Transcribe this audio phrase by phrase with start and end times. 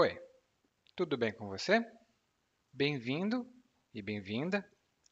[0.00, 0.16] Oi,
[0.94, 1.84] tudo bem com você?
[2.72, 3.44] Bem-vindo
[3.92, 4.64] e bem-vinda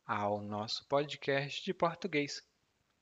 [0.07, 2.41] ao nosso podcast de português.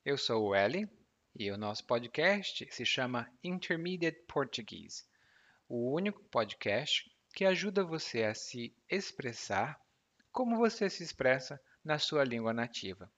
[0.02, 0.88] Eu sou o Eli
[1.36, 5.04] e o nosso podcast se chama Intermediate Portuguese,
[5.68, 9.78] o único podcast que ajuda você a se expressar
[10.32, 13.12] como você se expressa na sua língua nativa.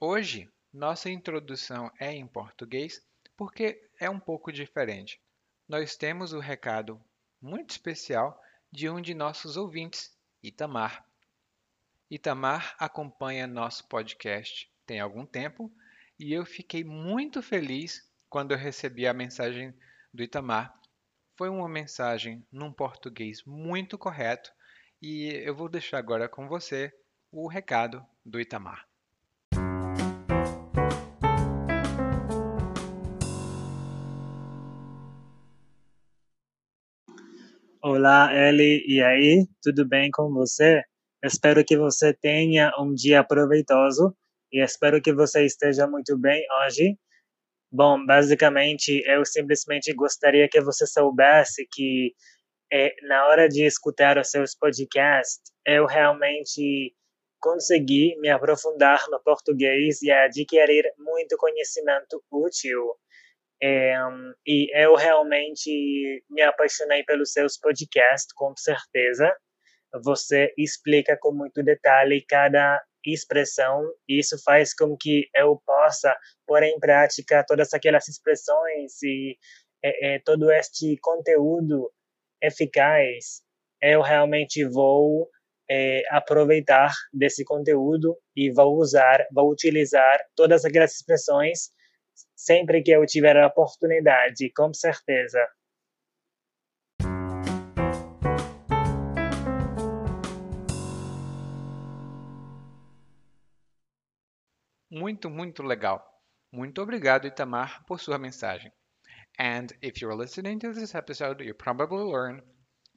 [0.00, 3.06] Hoje, nossa introdução é em português
[3.36, 5.20] porque é um pouco diferente.
[5.68, 6.98] Nós temos o recado
[7.42, 8.40] muito especial
[8.70, 11.04] de um de nossos ouvintes, Itamar.
[12.08, 15.72] Itamar acompanha nosso podcast tem algum tempo
[16.18, 19.74] e eu fiquei muito feliz quando eu recebi a mensagem
[20.14, 20.72] do Itamar.
[21.36, 24.52] Foi uma mensagem num português muito correto
[25.00, 26.92] e eu vou deixar agora com você
[27.30, 28.91] o recado do Itamar.
[38.04, 39.46] Olá, Eli, e aí?
[39.62, 40.82] Tudo bem com você?
[41.22, 44.12] Espero que você tenha um dia proveitoso
[44.52, 46.98] e espero que você esteja muito bem hoje.
[47.70, 52.12] Bom, basicamente, eu simplesmente gostaria que você soubesse que
[52.72, 56.92] é, na hora de escutar os seus podcasts, eu realmente
[57.40, 62.82] consegui me aprofundar no português e adquirir muito conhecimento útil
[63.62, 63.94] é,
[64.44, 69.32] e eu realmente me apaixonei pelos seus podcasts, com certeza.
[70.02, 76.62] Você explica com muito detalhe cada expressão, e isso faz com que eu possa pôr
[76.64, 79.36] em prática todas aquelas expressões e
[79.84, 81.92] é, é, todo este conteúdo
[82.42, 83.42] eficaz.
[83.80, 85.28] Eu realmente vou
[85.70, 91.70] é, aproveitar desse conteúdo e vou usar, vou utilizar todas aquelas expressões
[92.34, 95.46] sempre que eu tiver a oportunidade, com certeza.
[104.90, 106.04] Muito, muito legal.
[106.52, 108.70] Muito obrigado, Itamar, por sua mensagem.
[109.38, 112.42] And if you're listening to this episode, you probably learn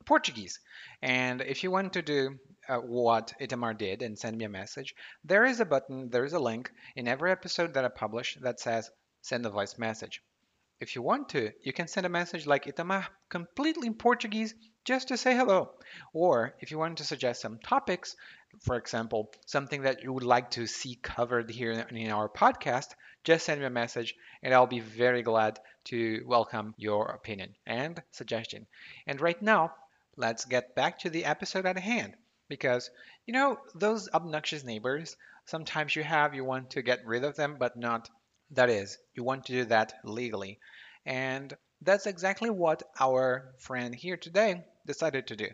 [0.06, 0.60] Portuguese.
[1.02, 4.94] And if you want to do uh, what Itamar did and send me a message,
[5.24, 8.60] there is a button, there is a link in every episode that I publish that
[8.60, 8.92] says
[9.26, 10.22] send a voice message.
[10.80, 14.54] If you want to, you can send a message like Itamar, completely in Portuguese,
[14.84, 15.72] just to say hello.
[16.14, 18.16] Or if you want to suggest some topics,
[18.60, 22.94] for example, something that you would like to see covered here in our podcast,
[23.24, 28.00] just send me a message and I'll be very glad to welcome your opinion and
[28.12, 28.68] suggestion.
[29.08, 29.74] And right now,
[30.18, 32.14] let's get back to the episode at hand
[32.48, 32.92] because
[33.26, 37.56] you know those obnoxious neighbors sometimes you have you want to get rid of them
[37.60, 38.08] but not
[38.52, 40.60] that is, you want to do that legally.
[41.06, 45.48] And that's exactly what our friend here today decided to do.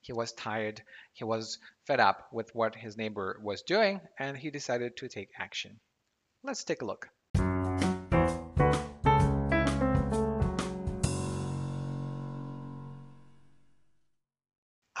[0.00, 0.82] He was tired,
[1.12, 5.30] he was fed up with what his neighbor was doing, and he decided to take
[5.38, 5.80] action.
[6.42, 7.08] Let's take a look.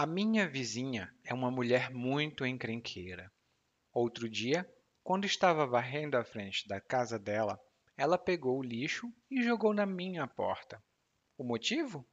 [0.00, 3.32] A minha vizinha é uma mulher muito encrenqueira.
[3.92, 4.64] Outro dia,
[5.08, 7.58] quando estava varrendo a frente da casa dela,
[7.96, 10.84] ela pegou o lixo e jogou na minha porta.
[11.38, 12.06] O motivo?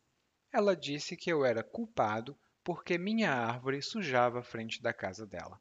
[0.49, 5.59] Ela disse que eu era culpado porque minha árvore sujava a frente da casa dela.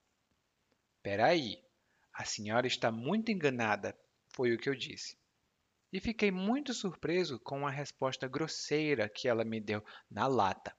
[1.02, 1.60] Peraí,
[2.12, 5.18] a senhora está muito enganada, foi o que eu disse.
[5.92, 10.72] E fiquei muito surpreso com a resposta grosseira que ela me deu na lata.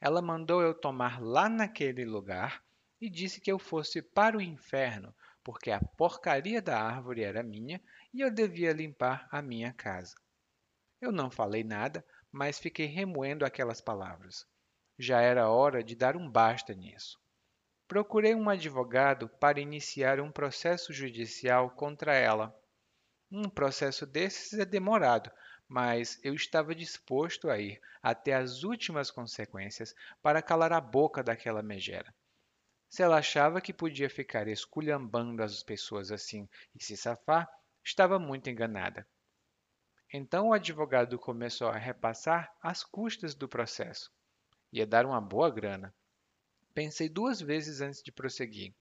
[0.00, 2.64] Ela mandou eu tomar lá naquele lugar
[3.00, 5.12] e disse que eu fosse para o inferno
[5.42, 7.80] porque a porcaria da árvore era minha
[8.12, 10.14] e eu devia limpar a minha casa.
[11.00, 14.46] Eu não falei nada, mas fiquei remoendo aquelas palavras.
[14.98, 17.18] Já era hora de dar um basta nisso.
[17.88, 22.54] Procurei um advogado para iniciar um processo judicial contra ela.
[23.30, 25.30] Um processo desses é demorado,
[25.66, 31.62] mas eu estava disposto a ir até as últimas consequências para calar a boca daquela
[31.62, 32.14] megera.
[32.90, 37.48] Se ela achava que podia ficar esculhambando as pessoas assim e se safar,
[37.84, 39.06] estava muito enganada.
[40.12, 44.12] Então o advogado começou a repassar as custas do processo.
[44.72, 45.94] Ia dar uma boa grana.
[46.74, 48.74] Pensei duas vezes antes de prosseguir.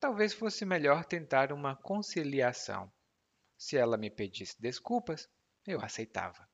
[0.00, 2.90] Talvez fosse melhor tentar uma conciliação.
[3.58, 5.28] Se ela me pedisse desculpas,
[5.66, 6.48] eu aceitava.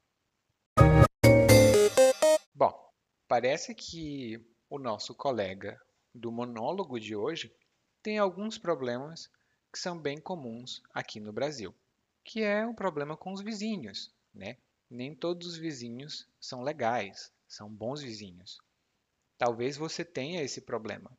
[2.53, 2.93] Bom,
[3.29, 5.81] parece que o nosso colega
[6.15, 7.55] do monólogo de hoje
[8.03, 9.31] tem alguns problemas
[9.73, 11.75] que são bem comuns aqui no Brasil,
[12.25, 14.59] que é o problema com os vizinhos, né?
[14.91, 18.59] Nem todos os vizinhos são legais, são bons vizinhos.
[19.39, 21.11] Talvez você tenha esse problema.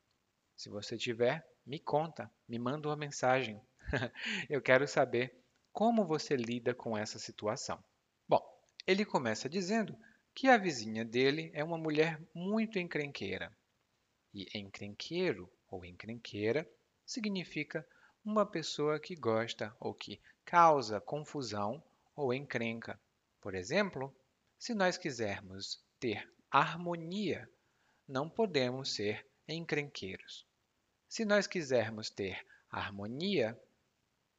[0.56, 3.60] Se você tiver, me conta, me manda uma mensagem.
[4.48, 5.36] Eu quero saber
[5.72, 7.82] como você lida com essa situação.
[8.28, 8.42] Bom,
[8.86, 9.98] ele começa dizendo
[10.34, 13.52] que a vizinha dele é uma mulher muito encrenqueira.
[14.34, 16.68] E encrenqueiro ou encrenqueira
[17.06, 17.86] significa
[18.24, 21.80] uma pessoa que gosta ou que causa confusão
[22.16, 23.00] ou encrenca.
[23.40, 24.12] Por exemplo,
[24.58, 27.48] se nós quisermos ter harmonia,
[28.08, 30.44] não podemos ser encrenqueiros.
[31.08, 33.56] Se nós quisermos ter harmonia,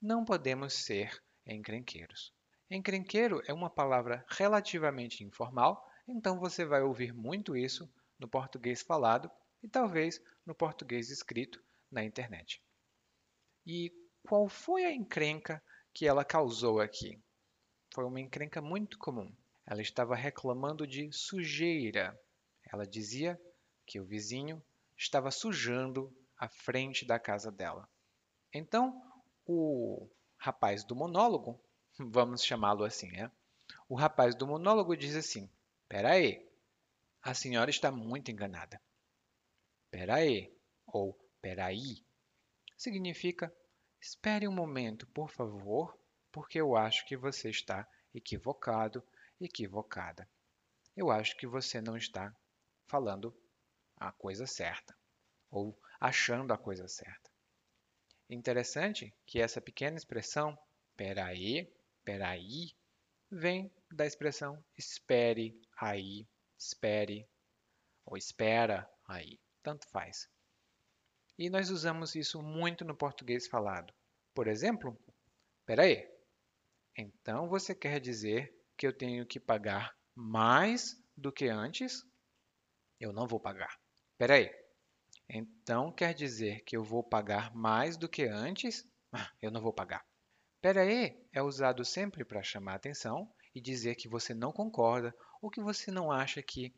[0.02, 2.34] não podemos ser encrenqueiros.
[2.70, 7.90] Encrenqueiro é uma palavra relativamente informal, então você vai ouvir muito isso
[8.20, 9.32] no português falado
[9.66, 11.60] e talvez no português escrito
[11.92, 12.62] na internet.
[13.66, 13.92] E
[14.22, 17.20] qual foi a encrenca que ela causou aqui?
[17.92, 19.36] Foi uma encrenca muito comum.
[19.66, 22.16] Ela estava reclamando de sujeira.
[22.72, 23.42] Ela dizia
[23.88, 24.64] que o vizinho
[24.96, 27.90] estava sujando a frente da casa dela.
[28.54, 29.02] Então,
[29.48, 30.08] o
[30.38, 31.60] rapaz do monólogo,
[31.98, 33.32] vamos chamá-lo assim, né?
[33.90, 35.50] O rapaz do monólogo diz assim:
[35.90, 36.48] Peraí,
[37.24, 38.80] a senhora está muito enganada.
[39.98, 40.54] Peraí,
[40.88, 42.06] ou peraí,
[42.76, 43.50] significa
[44.02, 45.98] espere um momento, por favor,
[46.34, 49.02] porque eu acho que você está equivocado
[49.40, 50.30] equivocada.
[50.98, 52.36] Eu acho que você não está
[52.88, 53.34] falando
[53.96, 54.94] a coisa certa
[55.50, 57.32] ou achando a coisa certa.
[58.30, 60.60] Interessante que essa pequena expressão
[60.98, 62.76] peraí, peraí,
[63.32, 66.28] vem da expressão espere aí,
[66.60, 67.26] espere
[68.06, 70.30] ou espera aí, tanto faz.
[71.40, 73.92] E nós usamos isso muito no português falado.
[74.32, 74.96] Por exemplo,
[75.66, 76.08] peraí,
[76.96, 82.06] então você quer dizer que eu tenho que pagar mais do que antes,
[83.00, 83.76] eu não vou pagar.
[84.12, 84.54] Espera aí.
[85.28, 88.88] Então quer dizer que eu vou pagar mais do que antes?
[89.12, 90.06] Ah, eu não vou pagar.
[90.58, 95.50] Espera aí é usado sempre para chamar atenção e dizer que você não concorda ou
[95.50, 96.72] que você não acha que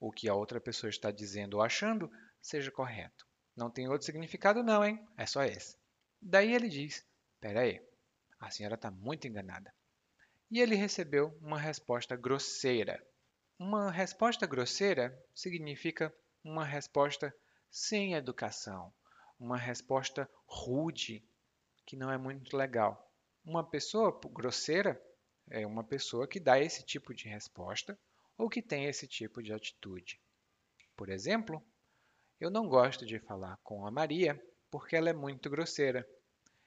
[0.00, 2.10] o que a outra pessoa está dizendo ou achando
[2.42, 3.26] seja correto.
[3.56, 5.02] Não tem outro significado não, hein?
[5.16, 5.76] É só esse.
[6.20, 7.80] Daí ele diz, espera aí,
[8.38, 9.72] a senhora está muito enganada
[10.52, 13.02] e ele recebeu uma resposta grosseira.
[13.58, 17.34] Uma resposta grosseira significa uma resposta
[17.70, 18.92] sem educação,
[19.40, 21.26] uma resposta rude,
[21.86, 23.10] que não é muito legal.
[23.42, 25.02] Uma pessoa grosseira
[25.48, 27.98] é uma pessoa que dá esse tipo de resposta
[28.36, 30.20] ou que tem esse tipo de atitude.
[30.94, 31.64] Por exemplo,
[32.42, 34.36] eu não gosto de falar com a Maria
[34.68, 36.04] porque ela é muito grosseira.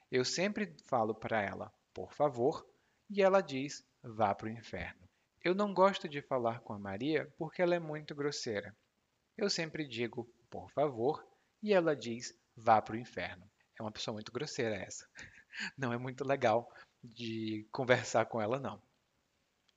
[0.10, 2.66] Eu sempre falo para ela, por favor,
[3.10, 5.06] e ela diz: vá para o inferno.
[5.44, 8.74] Eu não gosto de falar com a Maria porque ela é muito grosseira.
[9.38, 11.28] Eu sempre digo, por favor,
[11.62, 13.46] e ela diz, vá para o inferno.
[13.78, 15.06] É uma pessoa muito grosseira essa.
[15.78, 16.72] Não é muito legal
[17.04, 18.82] de conversar com ela, não.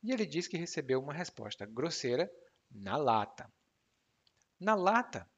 [0.02, 2.30] E ele diz que recebeu uma resposta grosseira
[2.70, 3.52] na lata.
[4.60, 5.28] Na lata,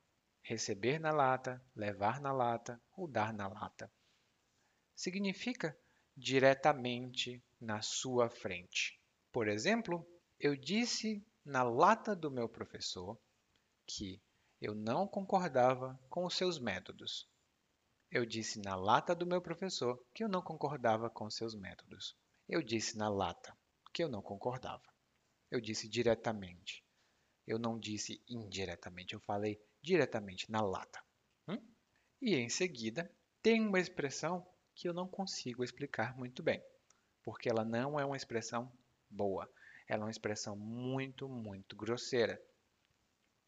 [0.43, 3.91] receber na lata, levar na lata ou dar na lata.
[4.95, 5.77] Significa
[6.17, 9.01] diretamente na sua frente.
[9.33, 10.07] Por exemplo,
[10.39, 13.19] eu disse na lata do meu professor
[13.87, 14.21] que
[14.61, 17.29] eu não concordava com os seus métodos.
[18.11, 22.17] Eu disse na lata do meu professor que eu não concordava com seus métodos.
[22.49, 23.57] Eu disse na lata
[23.93, 24.83] que eu não concordava.
[25.51, 26.85] Eu disse diretamente.
[27.47, 31.03] Eu não disse indiretamente, eu falei diretamente na lata.
[31.49, 31.59] Hum?
[32.21, 33.11] E em seguida,
[33.43, 36.63] tem uma expressão que eu não consigo explicar muito bem,
[37.23, 38.71] porque ela não é uma expressão
[39.09, 39.51] boa.
[39.89, 42.41] Ela é uma expressão muito, muito grosseira.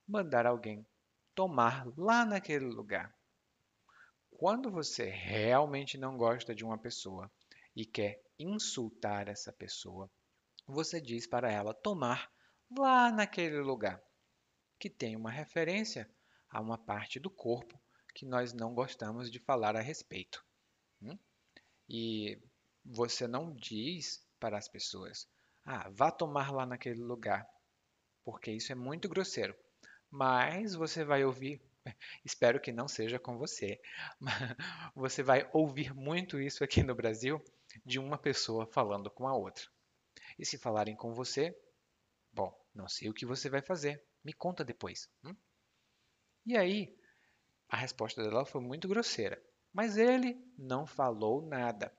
[0.07, 0.87] Mandar alguém
[1.35, 3.15] tomar lá naquele lugar.
[4.31, 7.31] Quando você realmente não gosta de uma pessoa
[7.77, 10.11] e quer insultar essa pessoa,
[10.67, 12.31] você diz para ela tomar
[12.77, 14.03] lá naquele lugar,
[14.79, 16.11] que tem uma referência
[16.53, 17.81] a uma parte do corpo
[18.15, 20.45] que nós não gostamos de falar a respeito.
[21.01, 21.19] Hum?
[21.89, 22.39] E
[22.85, 25.27] você não diz para as pessoas,
[25.65, 27.49] ah, vá tomar lá naquele lugar,
[28.23, 29.57] porque isso é muito grosseiro.
[30.11, 31.63] Mas você vai ouvir,
[32.23, 33.81] espero que não seja com você,
[34.95, 37.43] você vai ouvir muito isso aqui no Brasil
[37.85, 39.65] de uma pessoa falando com a outra.
[40.39, 41.59] E se falarem com você,
[42.31, 45.09] bom, não sei o que você vai fazer, me conta depois.
[45.25, 45.35] Hum?
[46.45, 46.97] E aí,
[47.69, 49.43] a resposta dela foi muito grosseira.
[49.73, 51.91] Mas ele não falou nada.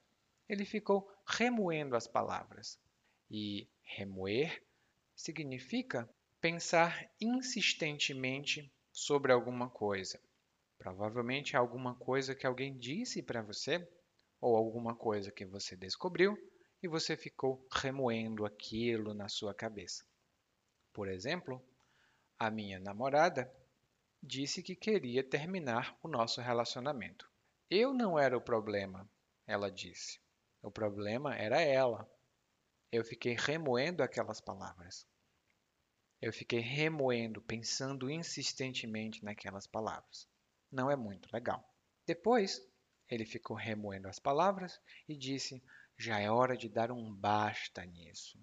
[0.48, 2.80] Ele ficou remoendo as palavras.
[3.30, 4.64] E remoer
[5.16, 6.08] significa
[6.40, 10.20] pensar insistentemente sobre alguma coisa.
[10.78, 13.88] Provavelmente alguma coisa que alguém disse para você,
[14.40, 16.38] ou alguma coisa que você descobriu
[16.82, 20.06] e você ficou remoendo aquilo na sua cabeça.
[20.92, 21.66] Por exemplo,
[22.38, 23.50] a minha namorada
[24.26, 27.30] disse que queria terminar o nosso relacionamento.
[27.70, 29.10] Eu não era o problema,
[29.46, 30.18] ela disse.
[30.62, 32.10] O problema era ela.
[32.90, 35.06] Eu fiquei remoendo aquelas palavras.
[36.22, 40.26] Eu fiquei remoendo, pensando insistentemente naquelas palavras.
[40.72, 41.62] Não é muito legal.
[42.06, 42.66] Depois,
[43.10, 45.62] ele ficou remoendo as palavras e disse:
[45.98, 48.40] Já é hora de dar um basta nisso.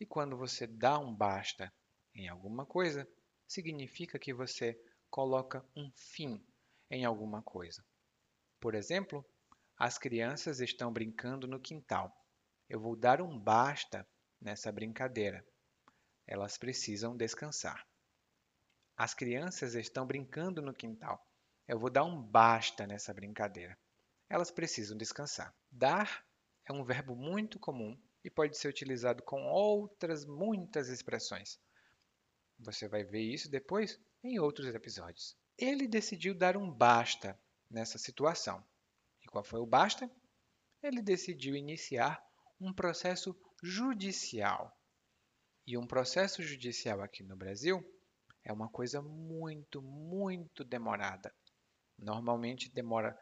[0.00, 1.70] E quando você dá um basta
[2.14, 3.06] em alguma coisa,
[3.50, 4.80] significa que você
[5.10, 6.40] coloca um fim
[6.88, 7.84] em alguma coisa.
[8.60, 9.26] Por exemplo,
[9.76, 12.16] as crianças estão brincando no quintal.
[12.68, 14.06] Eu vou dar um basta
[14.40, 15.44] nessa brincadeira.
[16.28, 17.84] Elas precisam descansar.
[18.96, 21.20] As crianças estão brincando no quintal.
[21.66, 23.76] Eu vou dar um basta nessa brincadeira.
[24.28, 25.52] Elas precisam descansar.
[25.72, 26.24] Dar
[26.64, 31.58] é um verbo muito comum e pode ser utilizado com outras muitas expressões.
[32.60, 35.36] Você vai ver isso depois em outros episódios.
[35.58, 37.38] Ele decidiu dar um basta
[37.70, 38.64] nessa situação.
[39.22, 40.10] E qual foi o basta?
[40.82, 42.22] Ele decidiu iniciar
[42.60, 44.74] um processo judicial
[45.66, 47.80] e um processo judicial aqui no Brasil
[48.42, 51.32] é uma coisa muito, muito demorada.
[51.98, 53.16] Normalmente demora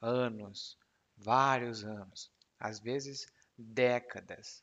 [0.00, 0.76] anos,
[1.16, 3.26] vários anos, às vezes
[3.56, 4.62] décadas.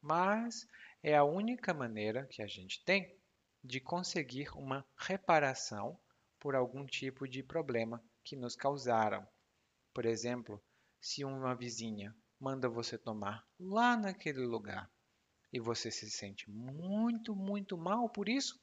[0.00, 0.66] Mas
[1.02, 3.20] é a única maneira que a gente tem
[3.62, 5.98] de conseguir uma reparação
[6.38, 9.26] por algum tipo de problema que nos causaram.
[9.94, 10.62] Por exemplo,
[11.00, 14.90] se uma vizinha manda você tomar lá naquele lugar
[15.52, 18.60] e você se sente muito, muito mal por isso,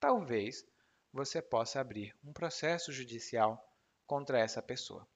[0.00, 0.66] talvez
[1.12, 3.62] você possa abrir um processo judicial
[4.06, 5.08] contra essa pessoa.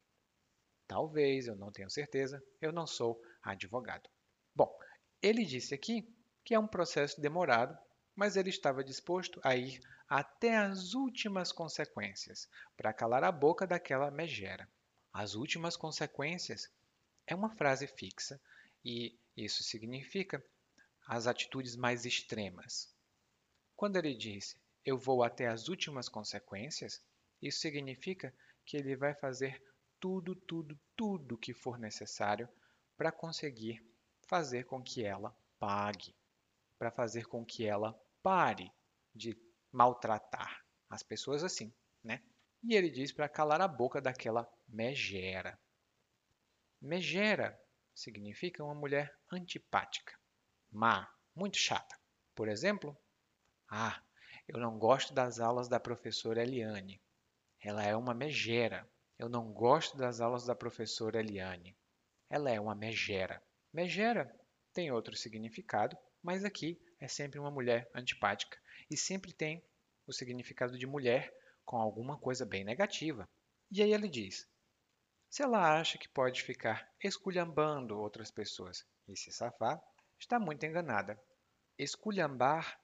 [0.87, 4.09] Talvez, eu não tenho certeza, eu não sou advogado.
[4.55, 4.77] Bom,
[5.23, 6.13] ele disse aqui
[6.45, 7.79] que é um processo demorado,
[8.21, 12.47] mas ele estava disposto a ir até as últimas consequências
[12.77, 14.69] para calar a boca daquela megera.
[15.11, 16.71] As últimas consequências
[17.27, 18.39] é uma frase fixa
[18.85, 20.45] e isso significa
[21.07, 22.95] as atitudes mais extremas.
[23.75, 27.03] Quando ele diz eu vou até as últimas consequências,
[27.41, 28.35] isso significa
[28.67, 29.63] que ele vai fazer
[29.99, 32.47] tudo, tudo, tudo que for necessário
[32.99, 33.83] para conseguir
[34.27, 36.15] fazer com que ela pague,
[36.79, 38.73] para fazer com que ela pare
[39.15, 39.37] de
[39.73, 41.73] maltratar as pessoas assim,
[42.03, 42.23] né?
[42.63, 45.59] E ele diz para calar a boca daquela megera.
[46.81, 47.59] Megera
[47.95, 50.21] significa uma mulher antipática
[50.71, 51.99] má, muito chata.
[52.35, 52.97] Por exemplo,
[53.69, 54.01] ah,
[54.47, 57.01] eu não gosto das aulas da professora Eliane.
[57.61, 58.89] Ela é uma megera.
[59.19, 61.77] Eu não gosto das aulas da professora Eliane.
[62.29, 63.43] Ela é uma megera.
[63.73, 64.35] Megera
[64.73, 69.65] tem outro significado, mas aqui é sempre uma mulher antipática e sempre tem
[70.07, 73.29] o significado de mulher com alguma coisa bem negativa.
[73.71, 74.49] E aí ele diz:
[75.29, 79.81] se ela acha que pode ficar esculhambando outras pessoas e se safar,
[80.19, 81.21] está muito enganada.
[81.79, 82.79] Esculhambar,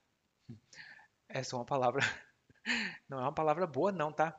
[1.29, 2.03] essa é uma palavra,
[3.09, 4.39] não é uma palavra boa não, tá?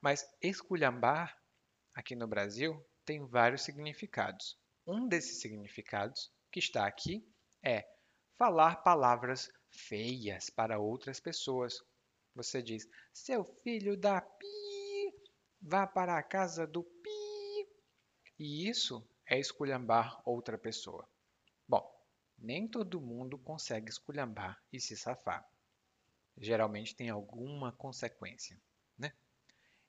[0.00, 1.38] Mas esculhambar,
[1.94, 4.58] aqui no Brasil, tem vários significados.
[4.86, 7.24] Um desses significados, que está aqui,
[7.62, 7.86] é
[8.40, 11.84] falar palavras feias para outras pessoas.
[12.34, 15.14] Você diz, seu filho da pi,
[15.60, 17.68] vá para a casa do pi.
[18.38, 21.06] E isso é esculhambar outra pessoa.
[21.68, 21.86] Bom,
[22.38, 25.46] nem todo mundo consegue esculhambar e se safar.
[26.38, 28.58] Geralmente tem alguma consequência,
[28.96, 29.12] né?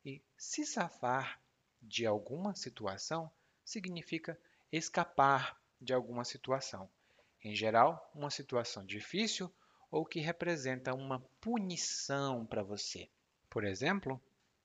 [0.04, 1.42] E se safar
[1.82, 3.32] de alguma situação
[3.64, 4.38] significa
[4.70, 6.92] escapar de alguma situação.
[7.44, 9.52] Em geral, uma situação difícil
[9.90, 13.10] ou que representa uma punição para você.
[13.50, 14.22] Por exemplo,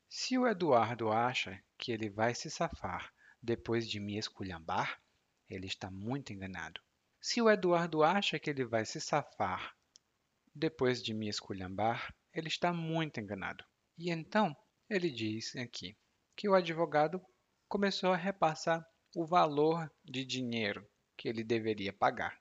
[0.09, 5.01] se o Eduardo acha que ele vai se safar depois de me esculhambar,
[5.49, 6.81] ele está muito enganado.
[7.21, 9.75] Se o Eduardo acha que ele vai se safar
[10.55, 13.65] depois de me esculhambar, ele está muito enganado.
[13.99, 14.57] E então
[14.89, 15.97] ele diz aqui
[16.37, 17.21] que o advogado
[17.69, 22.39] começou a repassar o valor de dinheiro que ele deveria pagar.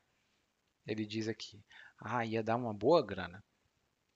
[0.86, 1.64] Ele diz aqui:
[2.00, 3.44] ah, ia dar uma boa grana.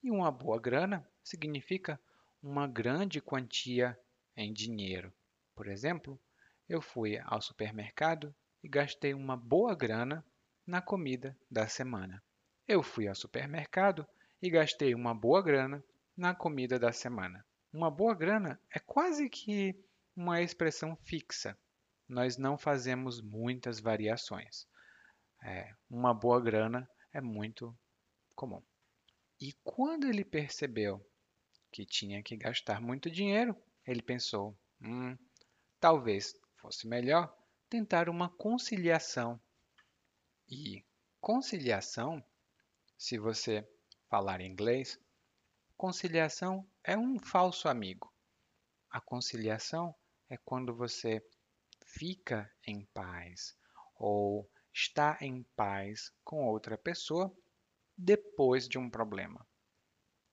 [0.02, 2.00] E uma boa grana significa
[2.42, 3.98] uma grande quantia
[4.36, 5.12] em dinheiro.
[5.54, 6.18] Por exemplo,
[6.68, 10.24] eu fui ao supermercado e gastei uma boa grana
[10.66, 12.22] na comida da semana.
[12.66, 14.06] Eu fui ao supermercado
[14.40, 15.84] e gastei uma boa grana
[16.16, 17.44] na comida da semana.
[17.72, 19.74] Uma boa grana é quase que
[20.14, 21.58] uma expressão fixa.
[22.08, 24.66] Nós não fazemos muitas variações.
[25.42, 27.76] É, uma boa grana é muito
[28.34, 28.62] comum.
[29.40, 31.04] E quando ele percebeu
[31.72, 33.56] que tinha que gastar muito dinheiro,
[33.86, 35.16] ele pensou: hum,
[35.78, 37.34] talvez fosse melhor
[37.68, 39.40] tentar uma conciliação.
[40.48, 40.84] E
[41.20, 42.22] conciliação,
[42.98, 43.66] se você
[44.08, 44.98] falar inglês,
[45.76, 48.12] conciliação é um falso amigo.
[48.90, 49.94] A conciliação
[50.28, 51.24] é quando você
[51.82, 53.56] fica em paz
[53.94, 57.34] ou está em paz com outra pessoa
[57.96, 59.46] depois de um problema.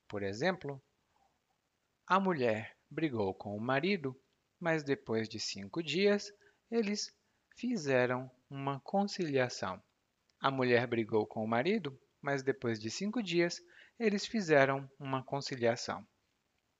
[0.07, 0.81] Por exemplo,
[2.05, 4.17] a mulher brigou com o marido,
[4.59, 6.31] mas depois de cinco dias
[6.71, 7.13] eles
[7.55, 9.81] fizeram uma conciliação.
[10.39, 13.61] A mulher brigou com o marido, mas depois de cinco dias
[13.99, 16.07] eles fizeram uma conciliação.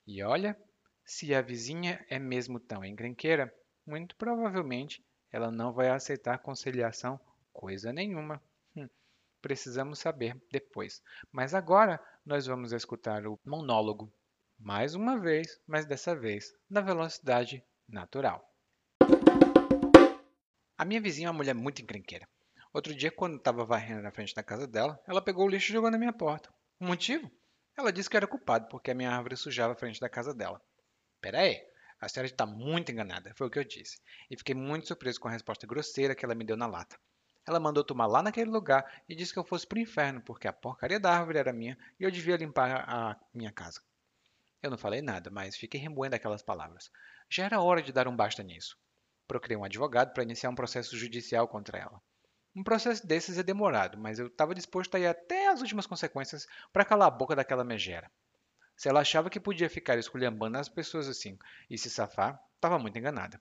[0.05, 0.57] E olha,
[1.03, 3.53] se a vizinha é mesmo tão encrenqueira,
[3.85, 7.19] muito provavelmente ela não vai aceitar conciliação
[7.57, 8.39] coisa nenhuma.
[8.75, 8.87] Hum,
[9.41, 11.01] precisamos saber depois.
[11.31, 14.13] Mas agora nós vamos escutar o monólogo
[14.59, 18.47] mais uma vez, mas dessa vez na velocidade natural.
[20.77, 22.27] A minha vizinha é uma mulher muito encrenqueira.
[22.71, 25.73] Outro dia, quando estava varrendo na frente da casa dela, ela pegou o lixo e
[25.73, 26.53] jogou na minha porta.
[26.79, 27.31] O motivo?
[27.75, 30.61] Ela disse que era culpado porque a minha árvore sujava a frente da casa dela.
[31.19, 31.59] Pera aí,
[31.99, 33.99] a senhora está muito enganada, foi o que eu disse.
[34.29, 36.95] E fiquei muito surpreso com a resposta grosseira que ela me deu na lata.
[37.47, 40.49] Ela mandou tomar lá naquele lugar e disse que eu fosse para o inferno porque
[40.49, 43.81] a porcaria da árvore era minha e eu devia limpar a minha casa.
[44.61, 46.91] Eu não falei nada, mas fiquei remoendo aquelas palavras.
[47.29, 48.77] Já era hora de dar um basta nisso.
[49.25, 52.01] Procurei um advogado para iniciar um processo judicial contra ela.
[52.53, 56.47] Um processo desses é demorado, mas eu estava disposto a ir até as últimas consequências
[56.73, 58.11] para calar a boca daquela megera.
[58.75, 61.37] Se ela achava que podia ficar esculhambando as pessoas assim
[61.69, 63.39] e se safar, estava muito enganada.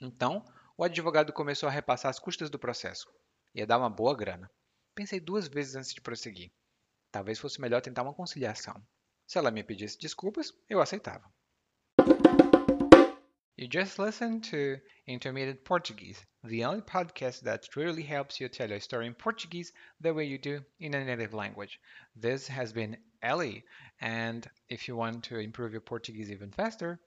[0.00, 0.44] Então,
[0.76, 3.12] o advogado começou a repassar as custas do processo.
[3.54, 4.50] Ia dar uma boa grana.
[4.94, 6.50] Pensei duas vezes antes de prosseguir.
[7.10, 8.74] Talvez fosse melhor tentar uma conciliação.
[9.26, 11.30] Se ela me pedisse desculpas, eu aceitava.
[13.58, 18.78] You just listened to Intermediate Portuguese, the only podcast that truly helps you tell a
[18.78, 21.80] story in Portuguese the way you do in a native language.
[22.14, 23.64] This has been Ellie,
[24.00, 27.00] and if you want to improve your Portuguese even faster,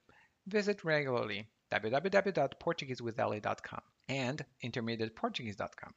[0.45, 5.93] visit regularly www.portuguesewithellie.com and intermediateportuguese.com.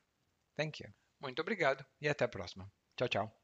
[0.57, 0.93] Thank you.
[1.21, 2.71] Muito obrigado e até a próxima.
[2.97, 3.41] Tchau, tchau.